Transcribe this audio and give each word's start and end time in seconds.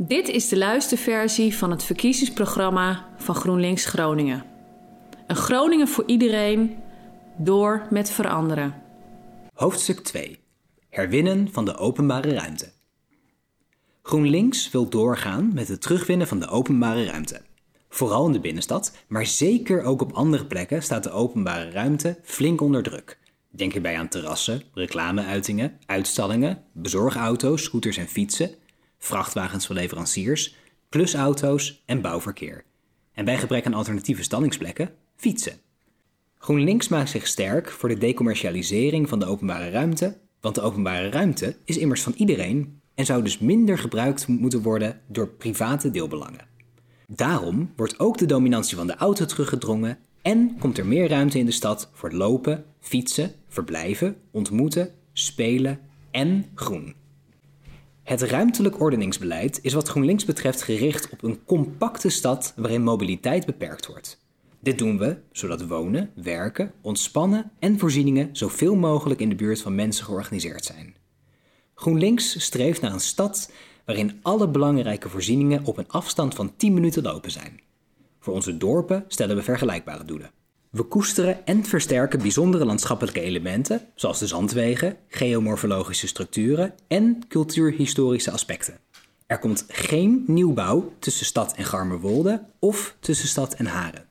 Dit 0.00 0.28
is 0.28 0.48
de 0.48 0.56
luisterversie 0.56 1.56
van 1.56 1.70
het 1.70 1.84
verkiezingsprogramma 1.84 3.08
van 3.16 3.34
GroenLinks 3.34 3.84
Groningen. 3.84 4.44
Een 5.26 5.36
Groningen 5.36 5.88
voor 5.88 6.04
iedereen, 6.06 6.76
door 7.36 7.86
met 7.90 8.10
veranderen. 8.10 8.74
Hoofdstuk 9.54 10.00
2. 10.00 10.38
Herwinnen 10.88 11.52
van 11.52 11.64
de 11.64 11.76
openbare 11.76 12.32
ruimte. 12.34 12.72
GroenLinks 14.02 14.70
wil 14.70 14.88
doorgaan 14.88 15.50
met 15.54 15.68
het 15.68 15.80
terugwinnen 15.80 16.26
van 16.26 16.40
de 16.40 16.48
openbare 16.48 17.04
ruimte. 17.04 17.40
Vooral 17.88 18.26
in 18.26 18.32
de 18.32 18.40
binnenstad, 18.40 18.96
maar 19.08 19.26
zeker 19.26 19.82
ook 19.82 20.02
op 20.02 20.12
andere 20.12 20.46
plekken 20.46 20.82
staat 20.82 21.02
de 21.02 21.10
openbare 21.10 21.70
ruimte 21.70 22.18
flink 22.22 22.60
onder 22.60 22.82
druk. 22.82 23.18
Denk 23.50 23.72
hierbij 23.72 23.98
aan 23.98 24.08
terrassen, 24.08 24.62
reclameuitingen, 24.74 25.78
uitstallingen, 25.86 26.62
bezorgauto's, 26.72 27.62
scooters 27.62 27.96
en 27.96 28.08
fietsen, 28.08 28.50
vrachtwagens 28.98 29.66
van 29.66 29.76
leveranciers, 29.76 30.56
klusauto's 30.88 31.82
en 31.86 32.00
bouwverkeer. 32.00 32.64
En 33.12 33.24
bij 33.24 33.38
gebrek 33.38 33.66
aan 33.66 33.74
alternatieve 33.74 34.22
stallingsplekken, 34.22 34.90
fietsen. 35.16 35.60
GroenLinks 36.38 36.88
maakt 36.88 37.10
zich 37.10 37.26
sterk 37.26 37.70
voor 37.70 37.88
de 37.88 37.98
decommercialisering 37.98 39.08
van 39.08 39.18
de 39.18 39.26
openbare 39.26 39.70
ruimte, 39.70 40.18
want 40.40 40.54
de 40.54 40.60
openbare 40.60 41.08
ruimte 41.08 41.56
is 41.64 41.76
immers 41.76 42.02
van 42.02 42.14
iedereen 42.16 42.80
en 42.94 43.04
zou 43.04 43.22
dus 43.22 43.38
minder 43.38 43.78
gebruikt 43.78 44.26
moeten 44.26 44.62
worden 44.62 45.00
door 45.06 45.28
private 45.28 45.90
deelbelangen. 45.90 46.46
Daarom 47.06 47.72
wordt 47.76 47.98
ook 47.98 48.18
de 48.18 48.26
dominantie 48.26 48.76
van 48.76 48.86
de 48.86 48.96
auto 48.96 49.24
teruggedrongen 49.24 49.98
en 50.22 50.56
komt 50.58 50.78
er 50.78 50.86
meer 50.86 51.08
ruimte 51.08 51.38
in 51.38 51.46
de 51.46 51.52
stad 51.52 51.90
voor 51.92 52.12
lopen, 52.12 52.64
fietsen, 52.80 53.32
verblijven, 53.48 54.16
ontmoeten, 54.30 54.90
spelen 55.12 55.80
en 56.10 56.46
groen. 56.54 56.94
Het 58.08 58.22
ruimtelijk 58.22 58.80
ordeningsbeleid 58.80 59.58
is 59.62 59.72
wat 59.72 59.88
GroenLinks 59.88 60.24
betreft 60.24 60.62
gericht 60.62 61.08
op 61.10 61.22
een 61.22 61.44
compacte 61.44 62.08
stad 62.08 62.52
waarin 62.56 62.82
mobiliteit 62.82 63.46
beperkt 63.46 63.86
wordt. 63.86 64.20
Dit 64.60 64.78
doen 64.78 64.98
we 64.98 65.18
zodat 65.32 65.66
wonen, 65.66 66.10
werken, 66.14 66.72
ontspannen 66.80 67.50
en 67.58 67.78
voorzieningen 67.78 68.28
zoveel 68.32 68.76
mogelijk 68.76 69.20
in 69.20 69.28
de 69.28 69.34
buurt 69.34 69.60
van 69.60 69.74
mensen 69.74 70.04
georganiseerd 70.04 70.64
zijn. 70.64 70.94
GroenLinks 71.74 72.40
streeft 72.40 72.80
naar 72.80 72.92
een 72.92 73.00
stad 73.00 73.52
waarin 73.84 74.18
alle 74.22 74.48
belangrijke 74.48 75.08
voorzieningen 75.08 75.64
op 75.64 75.78
een 75.78 75.88
afstand 75.88 76.34
van 76.34 76.56
10 76.56 76.74
minuten 76.74 77.02
lopen 77.02 77.30
zijn. 77.30 77.60
Voor 78.20 78.34
onze 78.34 78.56
dorpen 78.56 79.04
stellen 79.08 79.36
we 79.36 79.42
vergelijkbare 79.42 80.04
doelen. 80.04 80.30
We 80.70 80.82
koesteren 80.82 81.46
en 81.46 81.64
versterken 81.64 82.18
bijzondere 82.18 82.64
landschappelijke 82.64 83.20
elementen, 83.20 83.80
zoals 83.94 84.18
de 84.18 84.26
zandwegen, 84.26 84.96
geomorfologische 85.08 86.06
structuren 86.06 86.74
en 86.88 87.22
cultuurhistorische 87.28 88.30
aspecten. 88.30 88.78
Er 89.26 89.38
komt 89.38 89.64
geen 89.68 90.24
nieuwbouw 90.26 90.92
tussen 90.98 91.26
stad 91.26 91.54
en 91.54 91.64
Garmerwolde 91.64 92.44
of 92.58 92.96
tussen 93.00 93.28
stad 93.28 93.54
en 93.54 93.66
Haren. 93.66 94.06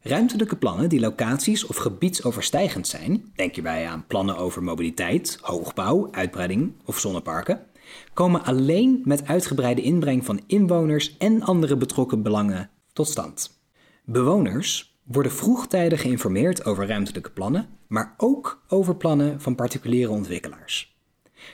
Ruimtelijke 0.00 0.56
plannen 0.56 0.88
die 0.88 1.00
locaties 1.00 1.66
of 1.66 1.76
gebiedsoverstijgend 1.76 2.86
zijn, 2.86 3.32
denk 3.34 3.54
hierbij 3.54 3.88
aan 3.88 4.04
plannen 4.06 4.36
over 4.36 4.62
mobiliteit, 4.62 5.38
hoogbouw, 5.40 6.08
uitbreiding 6.10 6.72
of 6.84 6.98
zonneparken, 6.98 7.66
komen 8.14 8.44
alleen 8.44 9.00
met 9.04 9.26
uitgebreide 9.26 9.82
inbreng 9.82 10.24
van 10.24 10.40
inwoners 10.46 11.16
en 11.16 11.42
andere 11.42 11.76
betrokken 11.76 12.22
belangen 12.22 12.70
tot 12.92 13.08
stand. 13.08 13.60
Bewoners 14.04 14.97
worden 15.08 15.32
vroegtijdig 15.32 16.00
geïnformeerd 16.00 16.64
over 16.64 16.86
ruimtelijke 16.86 17.30
plannen, 17.30 17.68
maar 17.86 18.14
ook 18.16 18.62
over 18.68 18.96
plannen 18.96 19.40
van 19.40 19.54
particuliere 19.54 20.12
ontwikkelaars. 20.12 20.96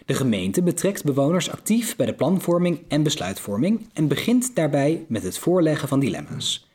De 0.07 0.15
gemeente 0.15 0.63
betrekt 0.63 1.05
bewoners 1.05 1.51
actief 1.51 1.97
bij 1.97 2.07
de 2.07 2.15
planvorming 2.15 2.81
en 2.89 3.03
besluitvorming 3.03 3.89
en 3.93 4.09
begint 4.09 4.55
daarbij 4.55 5.05
met 5.09 5.23
het 5.23 5.39
voorleggen 5.39 5.89
van 5.89 6.01
dilemma's. 6.01 6.69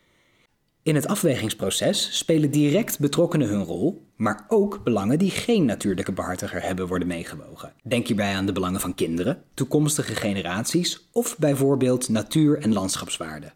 In 0.84 0.96
het 0.96 1.08
afwegingsproces 1.08 2.18
spelen 2.18 2.52
direct 2.52 3.00
betrokkenen 3.00 3.48
hun 3.48 3.64
rol, 3.64 4.06
maar 4.16 4.46
ook 4.48 4.84
belangen 4.84 5.20
die 5.20 5.32
geen 5.32 5.66
natuurlijke 5.66 6.12
behartiger 6.12 6.64
hebben 6.64 6.88
worden 6.88 7.08
meegewogen. 7.08 7.74
Denk 7.84 8.08
hierbij 8.08 8.36
aan 8.36 8.46
de 8.46 8.52
belangen 8.52 8.80
van 8.80 8.96
kinderen, 8.96 9.44
toekomstige 9.54 10.16
generaties 10.16 11.10
of 11.12 11.38
bijvoorbeeld 11.38 12.10
natuur- 12.10 12.62
en 12.62 12.74
landschapswaarden. 12.74 13.54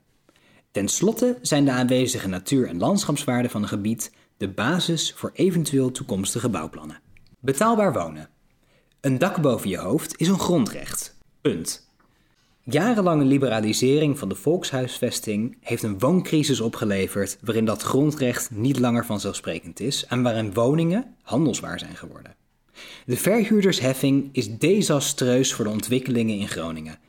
Ten 0.74 0.88
slotte 0.88 1.38
zijn 1.42 1.66
de 1.66 1.72
aanwezige 1.72 2.28
natuur- 2.28 2.68
en 2.68 2.78
landschapswaarden 2.78 3.52
van 3.52 3.62
een 3.62 3.68
gebied 3.68 4.12
de 4.38 4.50
basis 4.50 5.14
voor 5.16 5.32
eventueel 5.34 5.92
toekomstige 5.92 6.50
bouwplannen. 6.50 7.00
Betaalbaar 7.40 7.94
wonen. 7.94 8.30
Een 9.02 9.18
dak 9.18 9.42
boven 9.42 9.70
je 9.70 9.78
hoofd 9.78 10.20
is 10.20 10.28
een 10.28 10.40
grondrecht. 10.40 11.18
Punt. 11.42 11.88
Jarenlange 12.64 13.24
liberalisering 13.24 14.20
van 14.20 14.30
de 14.30 14.36
volkshuisvesting 14.36 15.58
heeft 15.62 15.84
een 15.84 16.00
wooncrisis 16.00 16.62
opgeleverd 16.62 17.38
waarin 17.42 17.66
dat 17.66 17.82
grondrecht 17.82 18.52
niet 18.52 18.80
langer 18.80 19.06
vanzelfsprekend 19.06 19.80
is 19.80 20.06
en 20.06 20.22
waarin 20.22 20.54
woningen 20.54 21.16
handelswaar 21.22 21.80
zijn 21.80 21.96
geworden. 21.96 22.36
De 23.06 23.18
verhuurdersheffing 23.18 24.30
is 24.32 24.58
desastreus 24.58 25.54
voor 25.54 25.66
de 25.66 25.72
ontwikkelingen 25.72 26.38
in 26.38 26.48
Groningen 26.48 27.00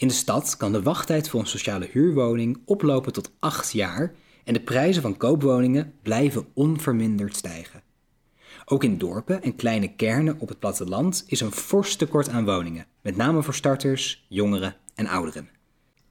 in 0.00 0.08
de 0.08 0.14
stad 0.14 0.56
kan 0.56 0.72
de 0.72 0.82
wachttijd 0.82 1.28
voor 1.28 1.40
een 1.40 1.46
sociale 1.46 1.88
huurwoning 1.90 2.62
oplopen 2.64 3.12
tot 3.12 3.32
8 3.38 3.72
jaar 3.72 4.14
en 4.44 4.52
de 4.52 4.60
prijzen 4.60 5.02
van 5.02 5.16
koopwoningen 5.16 5.92
blijven 6.02 6.46
onverminderd 6.54 7.36
stijgen. 7.36 7.82
Ook 8.64 8.84
in 8.84 8.98
dorpen 8.98 9.42
en 9.42 9.56
kleine 9.56 9.94
kernen 9.94 10.36
op 10.38 10.48
het 10.48 10.58
platteland 10.58 11.24
is 11.26 11.40
een 11.40 11.52
fors 11.52 11.96
tekort 11.96 12.28
aan 12.28 12.44
woningen, 12.44 12.86
met 13.02 13.16
name 13.16 13.42
voor 13.42 13.54
starters, 13.54 14.26
jongeren 14.28 14.76
en 14.94 15.06
ouderen. 15.06 15.48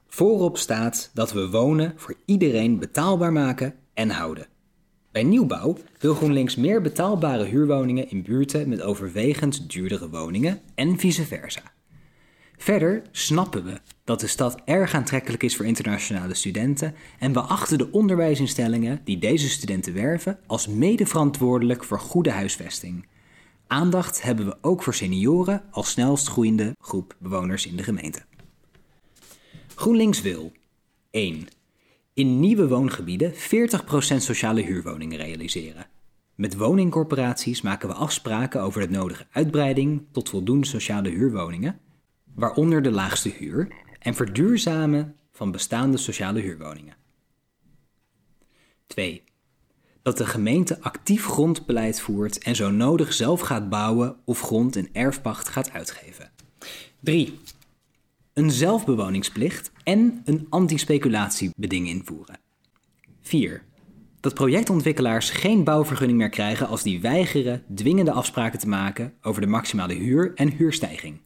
Voorop 0.08 0.58
staat 0.58 1.10
dat 1.14 1.32
we 1.32 1.50
wonen 1.50 1.92
voor 1.96 2.14
iedereen 2.24 2.78
betaalbaar 2.78 3.32
maken 3.32 3.74
en 3.94 4.10
houden. 4.10 4.46
Bij 5.12 5.22
nieuwbouw 5.22 5.76
wil 5.98 6.14
GroenLinks 6.14 6.56
meer 6.56 6.82
betaalbare 6.82 7.44
huurwoningen 7.44 8.10
in 8.10 8.22
buurten 8.22 8.68
met 8.68 8.82
overwegend 8.82 9.70
duurdere 9.70 10.08
woningen 10.10 10.60
en 10.74 10.98
vice 10.98 11.26
versa. 11.26 11.62
Verder 12.60 13.02
snappen 13.10 13.64
we 13.64 13.80
dat 14.04 14.20
de 14.20 14.26
stad 14.26 14.60
erg 14.64 14.94
aantrekkelijk 14.94 15.42
is 15.42 15.56
voor 15.56 15.66
internationale 15.66 16.34
studenten 16.34 16.94
en 17.18 17.32
we 17.32 17.40
achten 17.40 17.78
de 17.78 17.92
onderwijsinstellingen 17.92 19.00
die 19.04 19.18
deze 19.18 19.48
studenten 19.48 19.94
werven 19.94 20.38
als 20.46 20.66
medeverantwoordelijk 20.66 21.84
voor 21.84 22.00
goede 22.00 22.30
huisvesting. 22.30 23.06
Aandacht 23.66 24.22
hebben 24.22 24.46
we 24.46 24.56
ook 24.60 24.82
voor 24.82 24.94
senioren 24.94 25.62
als 25.70 25.90
snelst 25.90 26.28
groeiende 26.28 26.76
groep 26.80 27.16
bewoners 27.18 27.66
in 27.66 27.76
de 27.76 27.82
gemeente. 27.82 28.22
GroenLinks 29.74 30.22
wil 30.22 30.52
1. 31.10 31.46
In 32.14 32.40
nieuwe 32.40 32.68
woongebieden 32.68 33.32
40% 33.34 33.36
sociale 34.16 34.62
huurwoningen 34.62 35.18
realiseren. 35.18 35.86
Met 36.34 36.56
woningcorporaties 36.56 37.60
maken 37.60 37.88
we 37.88 37.94
afspraken 37.94 38.62
over 38.62 38.80
de 38.80 38.90
nodige 38.90 39.26
uitbreiding 39.30 40.02
tot 40.12 40.28
voldoende 40.28 40.66
sociale 40.66 41.08
huurwoningen 41.08 41.80
waaronder 42.40 42.82
de 42.82 42.90
laagste 42.90 43.28
huur, 43.28 43.68
en 43.98 44.14
verduurzamen 44.14 45.16
van 45.32 45.50
bestaande 45.50 45.96
sociale 45.96 46.40
huurwoningen. 46.40 46.94
2. 48.86 49.22
Dat 50.02 50.18
de 50.18 50.26
gemeente 50.26 50.80
actief 50.80 51.26
grondbeleid 51.26 52.00
voert 52.00 52.38
en 52.38 52.56
zo 52.56 52.70
nodig 52.70 53.12
zelf 53.12 53.40
gaat 53.40 53.68
bouwen 53.68 54.16
of 54.24 54.40
grond 54.40 54.76
in 54.76 54.88
erfpacht 54.92 55.48
gaat 55.48 55.72
uitgeven. 55.72 56.30
3. 57.00 57.38
Een 58.32 58.50
zelfbewoningsplicht 58.50 59.72
en 59.84 60.22
een 60.24 60.46
antispeculatiebeding 60.48 61.88
invoeren. 61.88 62.38
4. 63.22 63.62
Dat 64.20 64.34
projectontwikkelaars 64.34 65.30
geen 65.30 65.64
bouwvergunning 65.64 66.18
meer 66.18 66.28
krijgen 66.28 66.68
als 66.68 66.82
die 66.82 67.00
weigeren 67.00 67.62
dwingende 67.74 68.12
afspraken 68.12 68.58
te 68.58 68.68
maken 68.68 69.14
over 69.22 69.40
de 69.40 69.46
maximale 69.46 69.94
huur 69.94 70.32
en 70.34 70.50
huurstijging. 70.50 71.20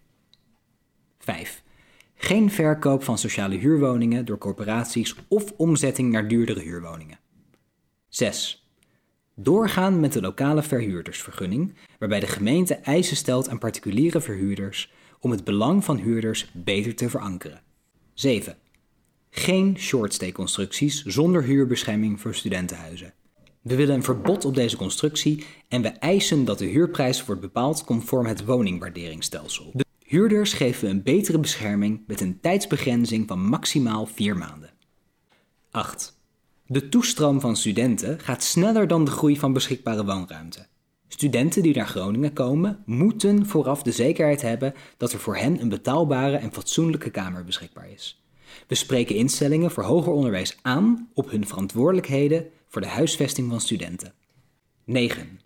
5. 1.25 1.62
Geen 2.15 2.51
verkoop 2.51 3.05
van 3.05 3.19
sociale 3.19 3.56
huurwoningen 3.56 4.25
door 4.25 4.38
corporaties 4.38 5.15
of 5.29 5.53
omzetting 5.56 6.12
naar 6.12 6.29
duurdere 6.29 6.61
huurwoningen. 6.61 7.19
6. 8.09 8.69
Doorgaan 9.35 10.00
met 10.00 10.12
de 10.12 10.21
lokale 10.21 10.62
verhuurdersvergunning, 10.62 11.75
waarbij 11.99 12.21
de 12.21 12.26
gemeente 12.26 12.75
eisen 12.75 13.17
stelt 13.17 13.49
aan 13.49 13.59
particuliere 13.59 14.21
verhuurders 14.21 14.93
om 15.21 15.31
het 15.31 15.44
belang 15.44 15.85
van 15.85 15.97
huurders 15.97 16.50
beter 16.53 16.94
te 16.94 17.11
verankeren. 17.11 17.62
7. 18.15 18.56
Geen 19.31 19.79
shortstay-constructies 19.79 21.05
zonder 21.05 21.43
huurbescherming 21.43 22.20
voor 22.20 22.35
studentenhuizen. 22.35 23.12
We 23.62 23.77
willen 23.77 23.94
een 23.94 24.03
verbod 24.03 24.44
op 24.44 24.55
deze 24.55 24.77
constructie 24.77 25.44
en 25.69 25.82
we 25.82 25.88
eisen 25.88 26.44
dat 26.44 26.59
de 26.59 26.67
huurprijs 26.67 27.25
wordt 27.25 27.41
bepaald 27.41 27.85
conform 27.85 28.27
het 28.27 28.44
woningwaarderingsstelsel. 28.44 29.83
Huurders 30.14 30.52
geven 30.52 30.84
we 30.84 30.90
een 30.90 31.02
betere 31.02 31.38
bescherming 31.38 32.02
met 32.06 32.20
een 32.20 32.40
tijdsbegrenzing 32.40 33.28
van 33.28 33.46
maximaal 33.46 34.06
4 34.06 34.37
maanden. 34.37 34.70
8. 35.70 36.19
De 36.66 36.88
toestroom 36.88 37.40
van 37.40 37.56
studenten 37.56 38.20
gaat 38.20 38.43
sneller 38.43 38.87
dan 38.87 39.05
de 39.05 39.11
groei 39.11 39.38
van 39.38 39.52
beschikbare 39.52 40.05
woonruimte. 40.05 40.66
Studenten 41.08 41.62
die 41.62 41.76
naar 41.76 41.87
Groningen 41.87 42.32
komen, 42.32 42.82
moeten 42.87 43.46
vooraf 43.46 43.82
de 43.82 43.93
zekerheid 43.93 44.43
hebben 44.43 44.75
dat 44.96 45.12
er 45.12 45.19
voor 45.19 45.37
hen 45.37 45.61
een 45.61 45.69
betaalbare 45.69 46.37
en 46.37 46.52
fatsoenlijke 46.52 47.10
kamer 47.10 47.44
beschikbaar 47.44 47.90
is. 47.90 48.25
We 48.67 48.75
spreken 48.75 49.17
instellingen 49.17 49.70
voor 49.70 49.84
hoger 49.84 50.12
onderwijs 50.12 50.56
aan 50.62 51.08
op 51.14 51.31
hun 51.31 51.46
verantwoordelijkheden 51.46 52.46
voor 52.69 52.81
de 52.81 52.88
huisvesting 52.88 53.50
van 53.50 53.60
studenten. 53.60 54.12
9. 54.84 55.40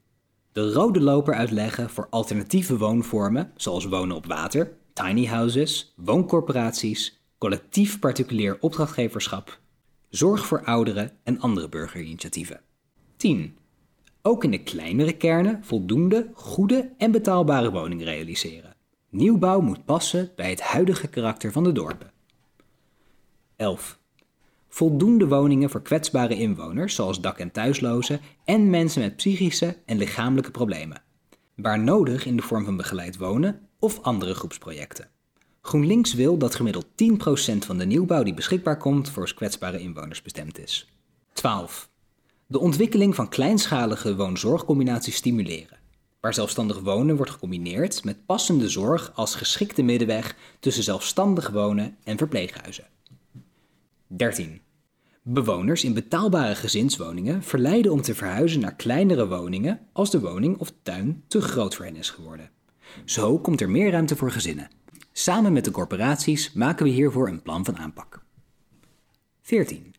De 0.53 0.73
rode 0.73 1.01
loper 1.01 1.35
uitleggen 1.35 1.91
voor 1.91 2.07
alternatieve 2.11 2.79
woonvormen, 2.79 3.53
zoals 3.57 3.85
wonen 3.85 4.17
op 4.17 4.27
water, 4.27 4.73
tiny 4.93 5.27
houses, 5.27 5.93
wooncorporaties, 5.97 7.21
collectief 7.39 7.99
particulier 7.99 8.57
opdrachtgeverschap, 8.61 9.61
zorg 10.09 10.47
voor 10.47 10.65
ouderen 10.65 11.11
en 11.23 11.41
andere 11.41 11.69
burgerinitiatieven. 11.69 12.61
10. 13.17 13.57
Ook 14.23 14.45
in 14.45 14.51
de 14.51 14.63
kleinere 14.63 15.13
kernen 15.13 15.65
voldoende 15.65 16.31
goede 16.35 16.93
en 16.99 17.11
betaalbare 17.11 17.71
woningen 17.71 18.05
realiseren. 18.05 18.77
Nieuwbouw 19.11 19.61
moet 19.61 19.85
passen 19.85 20.31
bij 20.37 20.51
het 20.51 20.61
huidige 20.61 21.09
karakter 21.09 21.53
van 21.53 21.65
de 21.65 21.73
dorpen. 21.73 22.11
11. 23.57 23.99
Voldoende 24.69 25.29
woningen 25.29 25.71
voor 25.71 25.83
kwetsbare 25.83 26.35
inwoners, 26.35 26.95
zoals 26.95 27.21
dak- 27.21 27.39
en 27.39 27.51
thuislozen, 27.51 28.21
en 28.45 28.71
mensen 28.71 29.01
met 29.01 29.17
psychische 29.17 29.77
en 29.87 29.99
lichamelijke 29.99 30.51
problemen. 30.51 31.03
Waar 31.55 31.79
nodig 31.79 32.27
in 32.27 32.37
de 32.37 32.43
vorm 32.43 32.65
van 32.65 32.77
begeleid 32.77 33.17
wonen 33.17 33.69
of 33.79 34.03
andere 34.03 34.35
groepsprojecten. 34.35 35.09
GroenLinks 35.63 36.15
wil 36.15 36.39
dat 36.39 36.55
gemiddeld 36.55 36.87
10% 36.87 37.67
van 37.67 37.79
de 37.79 37.87
nieuwbouw 37.87 38.23
die 38.23 38.35
beschikbaar 38.35 38.77
komt 38.77 39.11
voor 39.11 39.35
kwetsbare 39.35 39.81
inwoners 39.81 40.23
bestemd 40.23 40.59
is. 40.59 40.93
12. 41.33 41.91
De 42.47 42.59
ontwikkeling 42.59 43.15
van 43.15 43.29
kleinschalige 43.29 44.17
woonzorgcombinaties 44.17 45.17
stimuleren, 45.17 45.79
waar 46.21 46.35
zelfstandig 46.35 46.81
wonen 46.81 47.17
wordt 47.17 47.31
gecombineerd 47.31 48.05
met 48.05 48.27
passende 48.27 48.69
zorg 48.69 49.13
als 49.15 49.35
geschikte 49.35 49.83
middenweg 49.83 50.37
tussen 50.61 50.83
zelfstandig 50.83 51.51
wonen 51.51 51.97
en 52.05 52.19
verpleeghuizen. 52.19 52.87
13. 54.09 54.61
Bewoners 55.23 55.85
in 55.85 55.95
betaalbare 55.95 56.55
gezinswoningen 56.55 57.43
verleiden 57.43 57.93
om 57.93 58.03
te 58.03 58.15
verhuizen 58.15 58.61
naar 58.61 58.75
kleinere 58.75 59.29
woningen 59.29 59.81
als 59.93 60.11
de 60.11 60.21
woning 60.21 60.59
of 60.59 60.73
tuin 60.83 61.25
te 61.27 61.41
groot 61.41 61.75
voor 61.75 61.85
hen 61.85 61.97
is 61.97 62.11
geworden. 62.11 62.51
Zo 63.05 63.39
komt 63.39 63.61
er 63.61 63.71
meer 63.71 63.91
ruimte 63.91 64.17
voor 64.17 64.31
gezinnen. 64.31 64.71
Samen 65.13 65.53
met 65.53 65.65
de 65.65 65.71
corporaties 65.71 66.53
maken 66.53 66.85
we 66.85 66.91
hiervoor 66.91 67.29
een 67.29 67.43
plan 67.43 67.65
van 67.65 67.77
aanpak. 67.77 68.25
14. 69.43 69.95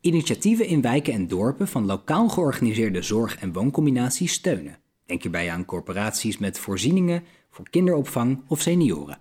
Initiatieven 0.00 0.66
in 0.66 0.80
wijken 0.80 1.12
en 1.12 1.28
dorpen 1.28 1.68
van 1.68 1.86
lokaal 1.86 2.28
georganiseerde 2.28 3.02
zorg- 3.02 3.36
en 3.36 3.52
wooncombinaties 3.52 4.32
steunen. 4.32 4.78
Denk 5.04 5.22
hierbij 5.22 5.50
aan 5.50 5.64
corporaties 5.64 6.38
met 6.38 6.58
voorzieningen 6.58 7.24
voor 7.50 7.70
kinderopvang 7.70 8.42
of 8.48 8.60
senioren. 8.60 9.18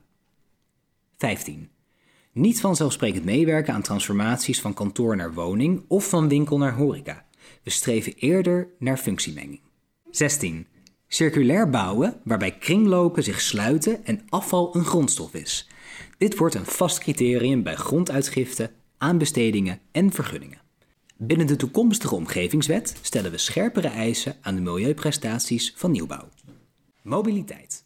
15. 1.18 1.70
Niet 2.36 2.62
vanzelfsprekend 2.62 3.26
meewerken 3.26 3.74
aan 3.74 3.82
transformaties 3.82 4.62
van 4.62 4.74
kantoor 4.74 5.16
naar 5.16 5.34
woning 5.34 5.86
of 5.88 6.10
van 6.10 6.28
winkel 6.28 6.58
naar 6.58 6.76
horeca. 6.76 7.26
We 7.64 7.70
streven 7.70 8.14
eerder 8.14 8.68
naar 8.80 8.98
functiemenging. 8.98 9.62
16. 10.12 10.68
Circulair 11.08 11.70
bouwen, 11.70 12.20
waarbij 12.24 12.58
kringlopen 12.58 13.24
zich 13.24 13.42
sluiten 13.42 14.06
en 14.06 14.22
afval 14.30 14.76
een 14.76 14.86
grondstof 14.86 15.34
is. 15.34 15.70
Dit 16.18 16.38
wordt 16.38 16.56
een 16.56 16.66
vast 16.66 17.00
criterium 17.00 17.64
bij 17.64 17.76
gronduitgifte, 17.76 18.72
aanbestedingen 18.98 19.80
en 19.92 20.12
vergunningen. 20.12 20.62
Binnen 21.18 21.48
de 21.48 21.56
toekomstige 21.56 22.16
omgevingswet 22.16 22.96
stellen 23.02 23.32
we 23.32 23.38
scherpere 23.38 23.88
eisen 23.88 24.36
aan 24.42 24.56
de 24.56 24.62
milieuprestaties 24.62 25.74
van 25.76 25.92
nieuwbouw. 25.92 26.30
Mobiliteit. 27.02 27.85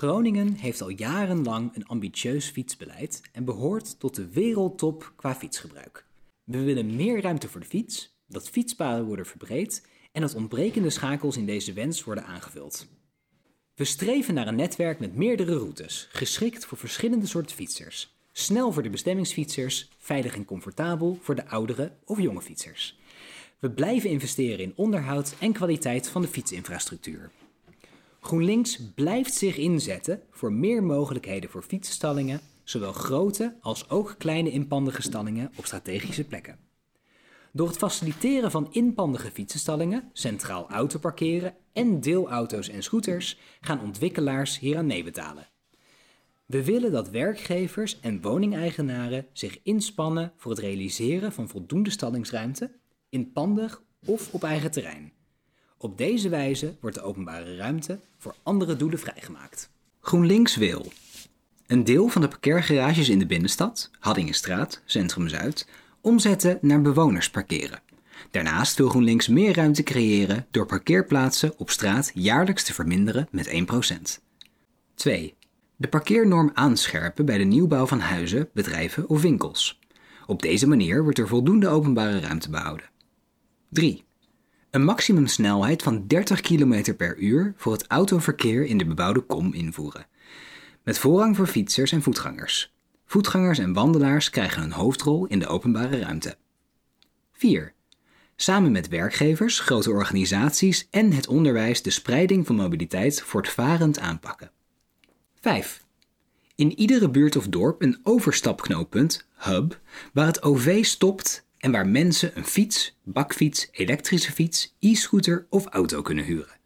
Groningen 0.00 0.54
heeft 0.54 0.82
al 0.82 0.88
jarenlang 0.88 1.76
een 1.76 1.86
ambitieus 1.86 2.48
fietsbeleid 2.48 3.22
en 3.32 3.44
behoort 3.44 4.00
tot 4.00 4.14
de 4.14 4.28
wereldtop 4.28 5.12
qua 5.16 5.34
fietsgebruik. 5.34 6.06
We 6.44 6.62
willen 6.62 6.96
meer 6.96 7.20
ruimte 7.20 7.48
voor 7.48 7.60
de 7.60 7.66
fiets, 7.66 8.16
dat 8.26 8.48
fietspaden 8.48 9.04
worden 9.04 9.26
verbreed 9.26 9.86
en 10.12 10.20
dat 10.20 10.34
ontbrekende 10.34 10.90
schakels 10.90 11.36
in 11.36 11.46
deze 11.46 11.72
wens 11.72 12.04
worden 12.04 12.24
aangevuld. 12.24 12.86
We 13.74 13.84
streven 13.84 14.34
naar 14.34 14.46
een 14.46 14.56
netwerk 14.56 15.00
met 15.00 15.16
meerdere 15.16 15.56
routes, 15.56 16.08
geschikt 16.12 16.64
voor 16.64 16.78
verschillende 16.78 17.26
soorten 17.26 17.56
fietsers. 17.56 18.16
Snel 18.32 18.72
voor 18.72 18.82
de 18.82 18.90
bestemmingsfietsers, 18.90 19.88
veilig 19.98 20.34
en 20.34 20.44
comfortabel 20.44 21.18
voor 21.22 21.34
de 21.34 21.46
oudere 21.46 21.92
of 22.04 22.20
jonge 22.20 22.42
fietsers. 22.42 22.98
We 23.58 23.70
blijven 23.70 24.10
investeren 24.10 24.64
in 24.64 24.72
onderhoud 24.76 25.34
en 25.38 25.52
kwaliteit 25.52 26.08
van 26.08 26.22
de 26.22 26.28
fietsinfrastructuur. 26.28 27.30
GroenLinks 28.20 28.80
blijft 28.94 29.34
zich 29.34 29.56
inzetten 29.56 30.22
voor 30.30 30.52
meer 30.52 30.82
mogelijkheden 30.82 31.50
voor 31.50 31.62
fietsenstallingen, 31.62 32.40
zowel 32.64 32.92
grote 32.92 33.56
als 33.60 33.90
ook 33.90 34.14
kleine 34.18 34.50
inpandige 34.50 35.02
stallingen 35.02 35.52
op 35.56 35.64
strategische 35.66 36.24
plekken. 36.24 36.58
Door 37.52 37.68
het 37.68 37.76
faciliteren 37.76 38.50
van 38.50 38.72
inpandige 38.72 39.30
fietsenstallingen, 39.30 40.10
centraal 40.12 40.70
autoparkeren 40.70 41.54
en 41.72 42.00
deelauto's 42.00 42.68
en 42.68 42.82
scooters 42.82 43.38
gaan 43.60 43.82
ontwikkelaars 43.82 44.58
hieraan 44.58 44.86
meebetalen. 44.86 45.48
We 46.46 46.64
willen 46.64 46.92
dat 46.92 47.10
werkgevers 47.10 48.00
en 48.00 48.20
woningeigenaren 48.20 49.26
zich 49.32 49.58
inspannen 49.62 50.32
voor 50.36 50.50
het 50.50 50.60
realiseren 50.60 51.32
van 51.32 51.48
voldoende 51.48 51.90
stallingsruimte, 51.90 52.70
inpandig 53.08 53.82
of 54.06 54.34
op 54.34 54.42
eigen 54.42 54.70
terrein. 54.70 55.12
Op 55.82 55.98
deze 55.98 56.28
wijze 56.28 56.74
wordt 56.80 56.96
de 56.96 57.02
openbare 57.02 57.56
ruimte 57.56 58.00
voor 58.18 58.34
andere 58.42 58.76
doelen 58.76 58.98
vrijgemaakt. 58.98 59.70
GroenLinks 60.00 60.56
wil 60.56 60.92
een 61.66 61.84
deel 61.84 62.08
van 62.08 62.20
de 62.20 62.28
parkeergarages 62.28 63.08
in 63.08 63.18
de 63.18 63.26
binnenstad, 63.26 63.90
Haddingenstraat, 63.98 64.82
Centrum 64.84 65.28
Zuid, 65.28 65.68
omzetten 66.00 66.58
naar 66.60 66.82
bewoners 66.82 67.30
parkeren. 67.30 67.80
Daarnaast 68.30 68.76
wil 68.76 68.88
GroenLinks 68.88 69.28
meer 69.28 69.54
ruimte 69.54 69.82
creëren 69.82 70.46
door 70.50 70.66
parkeerplaatsen 70.66 71.58
op 71.58 71.70
straat 71.70 72.10
jaarlijks 72.14 72.64
te 72.64 72.74
verminderen 72.74 73.28
met 73.30 73.48
1%. 73.48 74.22
2. 74.94 75.34
De 75.76 75.88
parkeernorm 75.88 76.50
aanscherpen 76.54 77.24
bij 77.24 77.38
de 77.38 77.44
nieuwbouw 77.44 77.86
van 77.86 78.00
huizen, 78.00 78.48
bedrijven 78.52 79.08
of 79.08 79.20
winkels. 79.22 79.78
Op 80.26 80.42
deze 80.42 80.66
manier 80.66 81.02
wordt 81.02 81.18
er 81.18 81.28
voldoende 81.28 81.68
openbare 81.68 82.20
ruimte 82.20 82.50
behouden. 82.50 82.90
3. 83.68 84.08
Een 84.70 84.84
maximumsnelheid 84.84 85.82
van 85.82 86.06
30 86.06 86.40
km 86.40 86.94
per 86.96 87.16
uur 87.16 87.54
voor 87.56 87.72
het 87.72 87.86
autoverkeer 87.86 88.64
in 88.64 88.78
de 88.78 88.84
bebouwde 88.84 89.20
kom 89.20 89.54
invoeren. 89.54 90.06
Met 90.82 90.98
voorrang 90.98 91.36
voor 91.36 91.46
fietsers 91.46 91.92
en 91.92 92.02
voetgangers. 92.02 92.74
Voetgangers 93.06 93.58
en 93.58 93.72
wandelaars 93.72 94.30
krijgen 94.30 94.62
een 94.62 94.72
hoofdrol 94.72 95.26
in 95.26 95.38
de 95.38 95.46
openbare 95.46 95.98
ruimte. 95.98 96.36
4. 97.32 97.72
Samen 98.36 98.72
met 98.72 98.88
werkgevers, 98.88 99.60
grote 99.60 99.90
organisaties 99.90 100.88
en 100.90 101.12
het 101.12 101.28
onderwijs 101.28 101.82
de 101.82 101.90
spreiding 101.90 102.46
van 102.46 102.56
mobiliteit 102.56 103.22
voortvarend 103.22 103.98
aanpakken. 103.98 104.50
5. 105.40 105.84
In 106.54 106.78
iedere 106.78 107.10
buurt 107.10 107.36
of 107.36 107.48
dorp 107.48 107.82
een 107.82 108.00
overstapknooppunt, 108.02 109.26
hub, 109.34 109.80
waar 110.12 110.26
het 110.26 110.42
OV 110.42 110.84
stopt 110.84 111.44
en 111.60 111.70
waar 111.70 111.86
mensen 111.86 112.30
een 112.34 112.44
fiets, 112.44 112.96
bakfiets, 113.04 113.68
elektrische 113.72 114.32
fiets, 114.32 114.76
e-scooter 114.78 115.46
of 115.50 115.66
auto 115.66 116.02
kunnen 116.02 116.24
huren. 116.24 116.58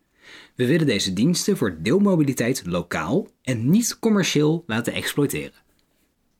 We 0.54 0.66
willen 0.66 0.86
deze 0.86 1.12
diensten 1.12 1.56
voor 1.56 1.82
deelmobiliteit 1.82 2.62
lokaal 2.66 3.28
en 3.42 3.70
niet 3.70 3.98
commercieel 3.98 4.64
laten 4.66 4.92
exploiteren. 4.92 5.62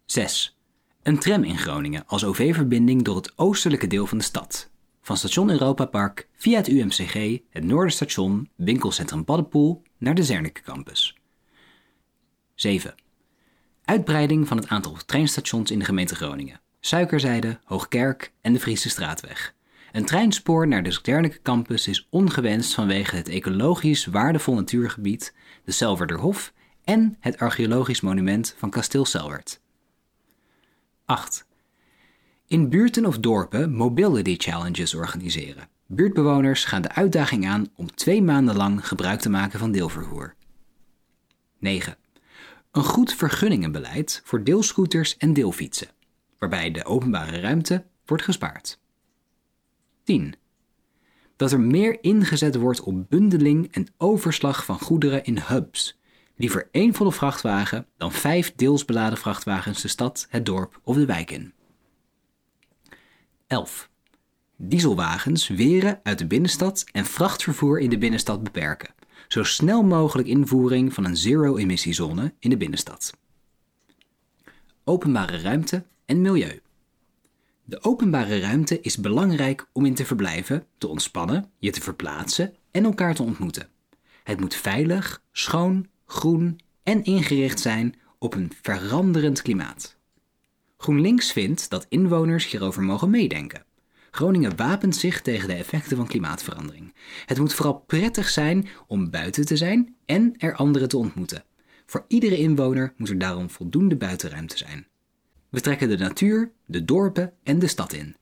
6. 0.07 0.59
Een 1.03 1.19
tram 1.19 1.45
in 1.45 1.59
Groningen 1.59 2.07
als 2.07 2.25
OV-verbinding 2.25 3.03
door 3.03 3.17
het 3.17 3.33
oostelijke 3.39 3.87
deel 3.87 4.07
van 4.07 4.19
de 4.19 4.25
stad. 4.25 4.71
Van 5.03 5.17
station 5.17 5.51
Europa 5.51 5.85
Park 5.85 6.29
via 6.33 6.57
het 6.57 6.69
UMCG, 6.69 7.41
het 7.51 7.65
Noorderstation, 7.65 8.51
winkelcentrum 8.57 9.25
Paddenpoel 9.25 9.83
naar 9.99 10.15
de 10.15 10.25
Zernike 10.25 10.63
campus. 10.63 11.17
7. 12.55 12.95
Uitbreiding 13.85 14.49
van 14.49 14.57
het 14.57 14.69
aantal 14.69 14.97
treinstations 15.07 15.71
in 15.71 15.79
de 15.79 15.85
gemeente 15.85 16.15
Groningen. 16.15 16.61
Suikerzijde, 16.87 17.59
Hoogkerk 17.65 18.33
en 18.41 18.53
de 18.53 18.61
Friese 18.61 18.89
Straatweg. 18.89 19.55
Een 19.93 20.05
treinspoor 20.05 20.69
naar 20.69 20.83
de 20.83 20.99
Zernike 21.03 21.43
campus 21.43 21.89
is 21.89 22.07
ongewenst 22.11 22.75
vanwege 22.75 23.17
het 23.17 23.29
ecologisch 23.29 24.07
waardevol 24.07 24.55
natuurgebied, 24.55 25.35
de 25.65 25.73
Selwerderhof 25.73 26.53
en 26.85 27.17
het 27.21 27.39
archeologisch 27.39 28.01
monument 28.01 28.55
van 28.59 28.71
kasteel 28.71 29.05
Selwerd. 29.05 29.61
8. 31.05 31.47
In 32.47 32.69
buurten 32.69 33.07
of 33.07 33.19
dorpen 33.19 33.73
mobility 33.73 34.35
challenges 34.39 34.95
organiseren. 34.95 35.69
Buurtbewoners 35.87 36.65
gaan 36.65 36.83
de 36.83 36.93
uitdaging 36.93 37.47
aan 37.47 37.69
om 37.77 37.95
twee 37.95 38.23
maanden 38.23 38.57
lang 38.57 38.89
gebruik 38.89 39.21
te 39.21 39.31
maken 39.31 39.59
van 39.59 39.73
deelvervoer. 39.73 40.35
9. 41.59 41.97
Een 42.73 42.85
goed 42.85 43.15
vergunningenbeleid 43.15 44.21
voor 44.25 44.45
deelscooters 44.45 45.17
en 45.17 45.33
deelfietsen, 45.33 45.89
waarbij 46.49 46.71
de 46.71 46.85
openbare 46.85 47.41
ruimte 47.41 47.85
wordt 48.05 48.23
gespaard. 48.23 48.79
10. 50.03 50.35
dat 51.37 51.53
er 51.53 51.61
meer 51.61 52.03
ingezet 52.03 52.57
wordt 52.57 52.81
op 52.81 53.09
bundeling 53.09 53.73
en 53.73 53.87
overslag 53.97 54.65
van 54.65 54.81
goederen 54.81 55.25
in 55.25 55.39
hubs. 55.39 55.99
Liever 56.37 56.69
één 56.71 56.95
volle 56.95 57.13
vrachtwagen 57.13 57.87
dan 57.97 58.13
vijf 58.13 58.53
deels 58.55 58.85
beladen 58.85 59.19
vrachtwagens 59.19 59.83
de 59.83 59.89
stad, 59.89 60.27
het 60.29 60.47
dorp 60.47 60.81
of 60.83 60.97
de 60.97 61.07
wijk 61.07 61.31
in. 61.31 61.53
11. 63.47 63.91
Dieselwagens 64.57 65.49
weren 65.49 66.01
uit 66.03 66.19
de 66.19 66.27
binnenstad 66.27 66.85
en 66.93 67.05
vrachtvervoer 67.05 67.81
in 67.81 67.91
de 67.91 67.99
binnenstad 67.99 68.43
beperken. 68.43 68.95
Zo 69.29 69.43
snel 69.43 69.83
mogelijk 69.83 70.29
invoering 70.29 70.93
van 70.93 71.05
een 71.05 71.17
zero-emissiezone 71.17 72.35
in 72.39 72.51
de 72.51 72.57
binnenstad. 72.57 73.13
Openbare 74.85 75.39
ruimte 75.39 75.85
en 76.07 76.21
milieu. 76.21 76.61
De 77.65 77.83
openbare 77.83 78.41
ruimte 78.41 78.81
is 78.81 78.97
belangrijk 78.97 79.69
om 79.73 79.85
in 79.85 79.95
te 79.95 80.05
verblijven, 80.05 80.67
te 80.79 80.89
ontspannen, 80.89 81.51
je 81.59 81.71
te 81.71 81.81
verplaatsen 81.81 82.55
en 82.71 82.85
elkaar 82.85 83.15
te 83.15 83.23
ontmoeten. 83.23 83.69
Het 84.25 84.41
moet 84.41 84.55
veilig, 84.55 85.23
schoon, 85.33 85.87
groen 86.07 86.61
en 86.83 87.05
ingericht 87.05 87.61
zijn 87.61 87.95
op 88.19 88.35
een 88.35 88.53
veranderend 88.63 89.43
klimaat. 89.43 89.97
GroenLinks 90.77 91.33
vindt 91.33 91.71
dat 91.71 91.87
inwoners 91.89 92.51
hierover 92.51 92.83
mogen 92.83 93.11
meedenken. 93.11 93.65
Groningen 94.11 94.57
wapent 94.57 94.97
zich 94.97 95.23
tegen 95.23 95.49
de 95.49 95.55
effecten 95.55 95.97
van 95.97 96.07
klimaatverandering. 96.07 96.95
Het 97.27 97.39
moet 97.39 97.55
vooral 97.55 97.79
prettig 97.87 98.29
zijn 98.29 98.69
om 98.87 99.11
buiten 99.11 99.47
te 99.47 99.57
zijn 99.57 99.97
en 100.05 100.35
er 100.37 100.57
anderen 100.57 100.89
te 100.89 100.97
ontmoeten. 100.97 101.45
Voor 101.87 102.05
iedere 102.09 102.39
inwoner 102.39 102.93
moet 102.97 103.09
er 103.09 103.19
daarom 103.19 103.51
voldoende 103.51 103.97
buitenruimte 103.97 104.57
zijn. 104.57 104.87
We 105.55 105.61
trekken 105.61 105.89
de 105.89 105.97
natuur, 105.97 106.53
de 106.67 106.85
dorpen 106.85 107.33
en 107.43 107.59
de 107.59 107.67
stad 107.67 107.93
in. 107.93 108.17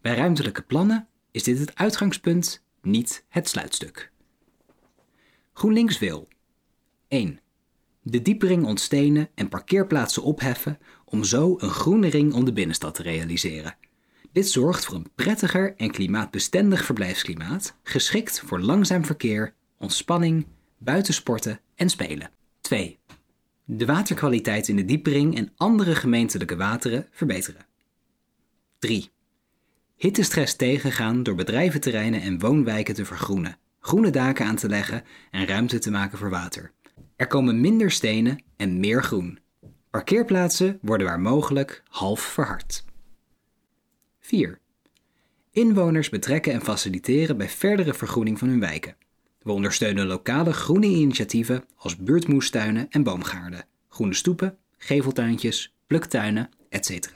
Bij 0.00 0.14
ruimtelijke 0.14 0.62
plannen 0.62 1.08
is 1.30 1.42
dit 1.42 1.58
het 1.58 1.74
uitgangspunt, 1.74 2.64
niet 2.82 3.24
het 3.28 3.48
sluitstuk. 3.48 4.12
GroenLinks 5.52 5.98
wil 5.98 6.28
1. 7.08 7.40
De 8.02 8.22
diepering 8.22 8.64
ontstenen 8.64 9.28
en 9.34 9.48
parkeerplaatsen 9.48 10.22
opheffen 10.22 10.78
om 11.04 11.24
zo 11.24 11.54
een 11.58 11.70
groene 11.70 12.08
ring 12.08 12.32
om 12.32 12.44
de 12.44 12.52
binnenstad 12.52 12.94
te 12.94 13.02
realiseren. 13.02 13.76
Dit 14.32 14.48
zorgt 14.48 14.84
voor 14.84 14.94
een 14.94 15.10
prettiger 15.14 15.76
en 15.76 15.90
klimaatbestendig 15.90 16.84
verblijfsklimaat, 16.84 17.76
geschikt 17.82 18.40
voor 18.40 18.60
langzaam 18.60 19.04
verkeer, 19.04 19.54
ontspanning, 19.78 20.46
buitensporten 20.78 21.60
en 21.74 21.88
spelen. 21.88 22.30
2. 22.60 22.98
De 23.66 23.86
waterkwaliteit 23.86 24.68
in 24.68 24.76
de 24.76 24.84
diepering 24.84 25.36
en 25.36 25.52
andere 25.56 25.94
gemeentelijke 25.94 26.56
wateren 26.56 27.06
verbeteren. 27.10 27.66
3. 28.78 29.10
Hittestress 29.96 30.56
tegengaan 30.56 31.22
door 31.22 31.34
bedrijventerreinen 31.34 32.20
en 32.20 32.38
woonwijken 32.38 32.94
te 32.94 33.04
vergroenen, 33.04 33.58
groene 33.80 34.10
daken 34.10 34.46
aan 34.46 34.56
te 34.56 34.68
leggen 34.68 35.02
en 35.30 35.46
ruimte 35.46 35.78
te 35.78 35.90
maken 35.90 36.18
voor 36.18 36.30
water. 36.30 36.72
Er 37.16 37.26
komen 37.26 37.60
minder 37.60 37.90
stenen 37.90 38.42
en 38.56 38.80
meer 38.80 39.02
groen. 39.02 39.38
Parkeerplaatsen 39.90 40.78
worden 40.82 41.06
waar 41.06 41.20
mogelijk 41.20 41.82
half 41.88 42.20
verhard. 42.20 42.84
4. 44.20 44.58
Inwoners 45.50 46.08
betrekken 46.08 46.52
en 46.52 46.62
faciliteren 46.62 47.36
bij 47.36 47.48
verdere 47.48 47.94
vergroening 47.94 48.38
van 48.38 48.48
hun 48.48 48.60
wijken. 48.60 48.96
We 49.44 49.52
ondersteunen 49.52 50.06
lokale 50.06 50.52
groene 50.52 50.86
initiatieven 50.86 51.64
als 51.76 51.96
buurtmoestuinen 51.96 52.86
en 52.90 53.02
boomgaarden, 53.02 53.66
groene 53.88 54.14
stoepen, 54.14 54.56
geveltuintjes, 54.76 55.74
pluktuinen, 55.86 56.50
etc. 56.68 57.08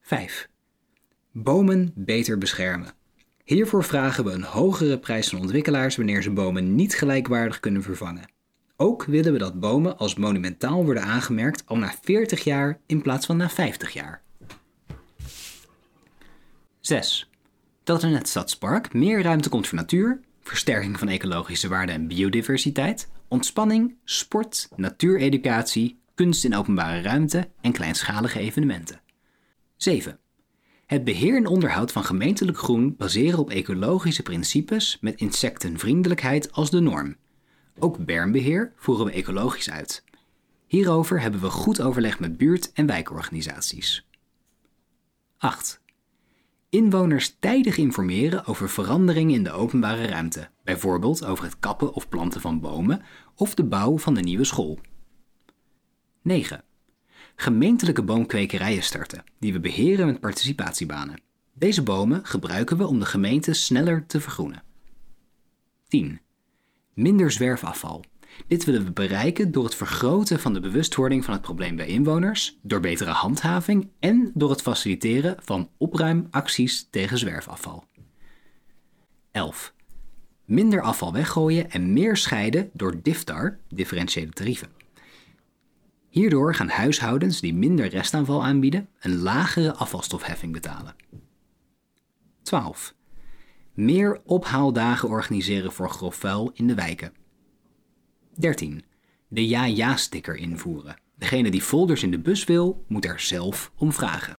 5. 0.00 0.48
Bomen 1.32 1.92
beter 1.94 2.38
beschermen. 2.38 2.92
Hiervoor 3.44 3.84
vragen 3.84 4.24
we 4.24 4.30
een 4.30 4.42
hogere 4.42 4.98
prijs 4.98 5.28
van 5.28 5.40
ontwikkelaars 5.40 5.96
wanneer 5.96 6.22
ze 6.22 6.30
bomen 6.30 6.74
niet 6.74 6.94
gelijkwaardig 6.94 7.60
kunnen 7.60 7.82
vervangen. 7.82 8.32
Ook 8.76 9.04
willen 9.04 9.32
we 9.32 9.38
dat 9.38 9.60
bomen 9.60 9.98
als 9.98 10.14
monumentaal 10.14 10.84
worden 10.84 11.02
aangemerkt 11.02 11.62
al 11.66 11.76
na 11.76 11.94
40 12.02 12.44
jaar 12.44 12.80
in 12.86 13.02
plaats 13.02 13.26
van 13.26 13.36
na 13.36 13.48
50 13.48 13.92
jaar. 13.92 14.22
6. 16.80 17.30
Dat 17.84 18.02
er 18.02 18.08
in 18.08 18.14
het 18.14 18.28
stadspark 18.28 18.92
meer 18.92 19.22
ruimte 19.22 19.48
komt 19.48 19.68
voor 19.68 19.78
natuur, 19.78 20.20
versterking 20.48 20.98
van 20.98 21.08
ecologische 21.08 21.68
waarde 21.68 21.92
en 21.92 22.08
biodiversiteit, 22.08 23.08
ontspanning, 23.28 23.96
sport, 24.04 24.68
natuureducatie, 24.76 26.00
kunst 26.14 26.44
in 26.44 26.54
openbare 26.54 27.00
ruimte 27.00 27.48
en 27.60 27.72
kleinschalige 27.72 28.38
evenementen. 28.38 29.00
7. 29.76 30.18
Het 30.86 31.04
beheer 31.04 31.36
en 31.36 31.46
onderhoud 31.46 31.92
van 31.92 32.04
gemeentelijk 32.04 32.58
groen 32.58 32.96
baseren 32.96 33.38
op 33.38 33.50
ecologische 33.50 34.22
principes 34.22 34.98
met 35.00 35.20
insectenvriendelijkheid 35.20 36.52
als 36.52 36.70
de 36.70 36.80
norm. 36.80 37.16
Ook 37.78 38.04
bermbeheer 38.04 38.72
voeren 38.76 39.06
we 39.06 39.12
ecologisch 39.12 39.70
uit. 39.70 40.04
Hierover 40.66 41.20
hebben 41.20 41.40
we 41.40 41.50
goed 41.50 41.80
overleg 41.80 42.20
met 42.20 42.36
buurt- 42.36 42.72
en 42.72 42.86
wijkorganisaties. 42.86 44.06
8. 45.38 45.80
Inwoners 46.74 47.36
tijdig 47.38 47.76
informeren 47.76 48.46
over 48.46 48.68
veranderingen 48.68 49.34
in 49.34 49.44
de 49.44 49.50
openbare 49.50 50.06
ruimte, 50.06 50.48
bijvoorbeeld 50.64 51.24
over 51.24 51.44
het 51.44 51.58
kappen 51.58 51.92
of 51.92 52.08
planten 52.08 52.40
van 52.40 52.60
bomen 52.60 53.02
of 53.34 53.54
de 53.54 53.64
bouw 53.64 53.98
van 53.98 54.14
de 54.14 54.20
nieuwe 54.20 54.44
school. 54.44 54.78
9. 56.22 56.64
Gemeentelijke 57.36 58.02
boomkwekerijen 58.02 58.82
starten, 58.82 59.24
die 59.38 59.52
we 59.52 59.60
beheren 59.60 60.06
met 60.06 60.20
participatiebanen. 60.20 61.20
Deze 61.52 61.82
bomen 61.82 62.26
gebruiken 62.26 62.76
we 62.76 62.86
om 62.86 62.98
de 62.98 63.06
gemeente 63.06 63.52
sneller 63.52 64.06
te 64.06 64.20
vergroenen. 64.20 64.62
10. 65.88 66.20
Minder 66.94 67.30
zwerfafval. 67.30 68.04
Dit 68.46 68.64
willen 68.64 68.84
we 68.84 68.92
bereiken 68.92 69.52
door 69.52 69.64
het 69.64 69.74
vergroten 69.74 70.40
van 70.40 70.52
de 70.52 70.60
bewustwording 70.60 71.24
van 71.24 71.34
het 71.34 71.42
probleem 71.42 71.76
bij 71.76 71.86
inwoners, 71.86 72.58
door 72.62 72.80
betere 72.80 73.10
handhaving 73.10 73.88
en 73.98 74.30
door 74.34 74.50
het 74.50 74.62
faciliteren 74.62 75.36
van 75.42 75.70
opruimacties 75.76 76.88
tegen 76.90 77.18
zwerfafval. 77.18 77.84
11. 79.30 79.74
Minder 80.44 80.80
afval 80.80 81.12
weggooien 81.12 81.70
en 81.70 81.92
meer 81.92 82.16
scheiden 82.16 82.70
door 82.72 83.02
DIFTAR, 83.02 83.58
differentiële 83.68 84.30
tarieven. 84.30 84.68
Hierdoor 86.08 86.54
gaan 86.54 86.68
huishoudens 86.68 87.40
die 87.40 87.54
minder 87.54 87.88
restaanval 87.88 88.44
aanbieden 88.44 88.88
een 89.00 89.18
lagere 89.18 89.74
afvalstofheffing 89.74 90.52
betalen. 90.52 90.94
12. 92.42 92.94
Meer 93.74 94.20
ophaaldagen 94.24 95.08
organiseren 95.08 95.72
voor 95.72 95.90
grof 95.90 96.14
vuil 96.14 96.50
in 96.54 96.66
de 96.66 96.74
wijken. 96.74 97.12
13. 98.36 98.82
De 99.28 99.46
ja-ja-sticker 99.46 100.36
invoeren. 100.36 100.96
Degene 101.14 101.50
die 101.50 101.62
folders 101.62 102.02
in 102.02 102.10
de 102.10 102.18
bus 102.18 102.44
wil, 102.44 102.84
moet 102.88 103.04
er 103.04 103.20
zelf 103.20 103.72
om 103.76 103.92
vragen. 103.92 104.32